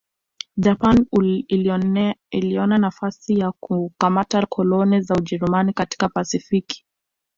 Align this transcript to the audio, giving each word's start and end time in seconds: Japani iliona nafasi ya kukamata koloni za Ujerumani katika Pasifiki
Japani 0.57 2.15
iliona 2.31 2.77
nafasi 2.77 3.39
ya 3.39 3.51
kukamata 3.51 4.45
koloni 4.45 5.01
za 5.01 5.15
Ujerumani 5.15 5.73
katika 5.73 6.09
Pasifiki 6.09 6.85